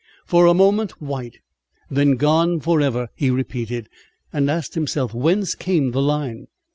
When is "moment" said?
0.55-0.99